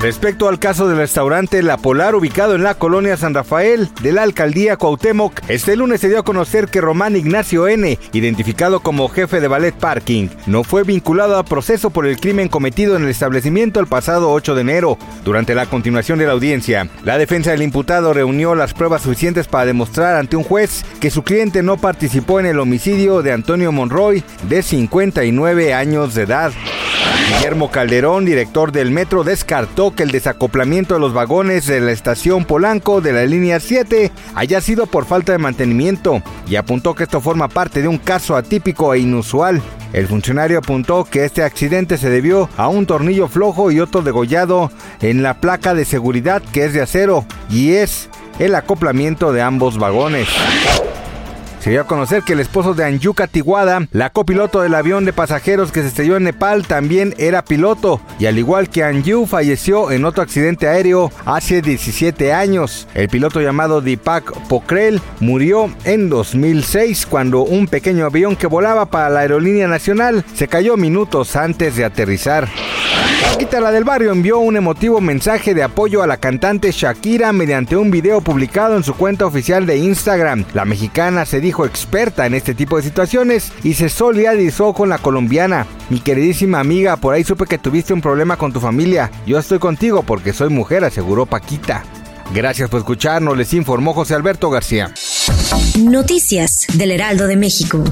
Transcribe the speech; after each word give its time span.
Respecto 0.00 0.48
al 0.48 0.58
caso 0.58 0.88
del 0.88 0.96
restaurante 0.96 1.62
La 1.62 1.76
Polar 1.76 2.14
ubicado 2.14 2.54
en 2.54 2.62
la 2.62 2.74
colonia 2.74 3.18
San 3.18 3.34
Rafael 3.34 3.90
de 4.00 4.12
la 4.12 4.22
alcaldía 4.22 4.78
Cuauhtémoc, 4.78 5.42
este 5.48 5.76
lunes 5.76 6.00
se 6.00 6.08
dio 6.08 6.20
a 6.20 6.24
conocer 6.24 6.68
que 6.68 6.80
Román 6.80 7.16
Ignacio 7.16 7.68
N., 7.68 7.98
identificado 8.14 8.80
como 8.80 9.10
jefe 9.10 9.40
de 9.40 9.48
ballet 9.48 9.74
parking, 9.74 10.28
no 10.46 10.64
fue 10.64 10.84
vinculado 10.84 11.36
a 11.36 11.44
proceso 11.44 11.90
por 11.90 12.06
el 12.06 12.18
crimen 12.18 12.48
cometido 12.48 12.96
en 12.96 13.02
el 13.02 13.10
establecimiento 13.10 13.78
el 13.78 13.88
pasado 13.88 14.32
8 14.32 14.54
de 14.54 14.62
enero. 14.62 14.96
Durante 15.22 15.54
la 15.54 15.66
continuación 15.66 16.18
de 16.18 16.24
la 16.24 16.32
audiencia, 16.32 16.88
la 17.04 17.18
defensa 17.18 17.50
del 17.50 17.60
imputado 17.60 18.14
reunió 18.14 18.54
las 18.54 18.72
pruebas 18.72 19.02
suficientes 19.02 19.48
para 19.48 19.66
demostrar 19.66 20.16
ante 20.16 20.34
un 20.34 20.44
juez 20.44 20.82
que 20.98 21.10
su 21.10 21.24
cliente 21.24 21.62
no 21.62 21.76
participó 21.76 22.40
en 22.40 22.46
el 22.46 22.58
homicidio 22.58 23.20
de 23.20 23.32
Antonio 23.32 23.70
Monroy, 23.70 24.24
de 24.48 24.62
59 24.62 25.74
años 25.74 26.14
de 26.14 26.22
edad. 26.22 26.52
Guillermo 27.28 27.70
Calderón, 27.70 28.24
director 28.24 28.72
del 28.72 28.90
metro, 28.90 29.24
descartó 29.24 29.94
que 29.94 30.02
el 30.02 30.10
desacoplamiento 30.10 30.94
de 30.94 31.00
los 31.00 31.12
vagones 31.12 31.66
de 31.66 31.80
la 31.80 31.92
estación 31.92 32.44
Polanco 32.44 33.00
de 33.00 33.12
la 33.12 33.24
línea 33.24 33.60
7 33.60 34.10
haya 34.34 34.60
sido 34.60 34.86
por 34.86 35.04
falta 35.04 35.32
de 35.32 35.38
mantenimiento 35.38 36.22
y 36.48 36.56
apuntó 36.56 36.94
que 36.94 37.04
esto 37.04 37.20
forma 37.20 37.48
parte 37.48 37.82
de 37.82 37.88
un 37.88 37.98
caso 37.98 38.36
atípico 38.36 38.94
e 38.94 39.00
inusual. 39.00 39.62
El 39.92 40.06
funcionario 40.06 40.58
apuntó 40.58 41.04
que 41.04 41.24
este 41.24 41.42
accidente 41.42 41.98
se 41.98 42.10
debió 42.10 42.48
a 42.56 42.68
un 42.68 42.86
tornillo 42.86 43.28
flojo 43.28 43.70
y 43.70 43.80
otro 43.80 44.02
degollado 44.02 44.70
en 45.00 45.22
la 45.22 45.40
placa 45.40 45.74
de 45.74 45.84
seguridad 45.84 46.42
que 46.52 46.64
es 46.64 46.72
de 46.72 46.82
acero 46.82 47.24
y 47.50 47.72
es 47.72 48.08
el 48.38 48.54
acoplamiento 48.54 49.32
de 49.32 49.42
ambos 49.42 49.78
vagones. 49.78 50.28
Se 51.60 51.68
dio 51.68 51.82
a 51.82 51.86
conocer 51.86 52.22
que 52.22 52.32
el 52.32 52.40
esposo 52.40 52.72
de 52.72 52.84
Anjuka 52.84 53.26
Tiguada, 53.26 53.86
la 53.92 54.08
copiloto 54.10 54.62
del 54.62 54.74
avión 54.74 55.04
de 55.04 55.12
pasajeros 55.12 55.72
que 55.72 55.82
se 55.82 55.88
estrelló 55.88 56.16
en 56.16 56.24
Nepal, 56.24 56.66
también 56.66 57.14
era 57.18 57.44
piloto 57.44 58.00
y 58.18 58.24
al 58.24 58.38
igual 58.38 58.70
que 58.70 58.82
Anju 58.82 59.26
falleció 59.26 59.90
en 59.90 60.06
otro 60.06 60.22
accidente 60.22 60.68
aéreo 60.68 61.12
hace 61.26 61.60
17 61.60 62.32
años. 62.32 62.88
El 62.94 63.10
piloto 63.10 63.42
llamado 63.42 63.82
Deepak 63.82 64.48
Pokrel 64.48 65.02
murió 65.20 65.70
en 65.84 66.08
2006 66.08 67.04
cuando 67.04 67.42
un 67.42 67.66
pequeño 67.66 68.06
avión 68.06 68.36
que 68.36 68.46
volaba 68.46 68.86
para 68.86 69.10
la 69.10 69.20
aerolínea 69.20 69.68
nacional 69.68 70.24
se 70.34 70.48
cayó 70.48 70.78
minutos 70.78 71.36
antes 71.36 71.76
de 71.76 71.84
aterrizar. 71.84 72.48
Paquita 73.22 73.60
la 73.60 73.70
del 73.70 73.84
barrio 73.84 74.12
envió 74.12 74.38
un 74.38 74.56
emotivo 74.56 75.00
mensaje 75.00 75.54
de 75.54 75.62
apoyo 75.62 76.02
a 76.02 76.06
la 76.06 76.16
cantante 76.16 76.72
Shakira 76.72 77.32
mediante 77.32 77.76
un 77.76 77.90
video 77.90 78.20
publicado 78.20 78.76
en 78.76 78.84
su 78.84 78.94
cuenta 78.94 79.26
oficial 79.26 79.66
de 79.66 79.78
Instagram. 79.78 80.44
La 80.54 80.64
mexicana 80.64 81.24
se 81.24 81.40
dijo 81.40 81.64
experta 81.64 82.26
en 82.26 82.34
este 82.34 82.54
tipo 82.54 82.76
de 82.76 82.82
situaciones 82.82 83.52
y 83.62 83.74
se 83.74 83.88
solidarizó 83.88 84.72
con 84.72 84.88
la 84.88 84.98
colombiana. 84.98 85.66
Mi 85.90 86.00
queridísima 86.00 86.60
amiga, 86.60 86.96
por 86.96 87.14
ahí 87.14 87.24
supe 87.24 87.46
que 87.46 87.58
tuviste 87.58 87.92
un 87.92 88.00
problema 88.00 88.36
con 88.36 88.52
tu 88.52 88.60
familia. 88.60 89.10
Yo 89.26 89.38
estoy 89.38 89.58
contigo 89.58 90.02
porque 90.02 90.32
soy 90.32 90.48
mujer, 90.48 90.84
aseguró 90.84 91.26
Paquita. 91.26 91.84
Gracias 92.34 92.68
por 92.70 92.78
escucharnos, 92.78 93.36
les 93.36 93.52
informó 93.54 93.92
José 93.92 94.14
Alberto 94.14 94.50
García. 94.50 94.92
Noticias 95.78 96.66
del 96.74 96.92
Heraldo 96.92 97.26
de 97.26 97.36
México. 97.36 97.82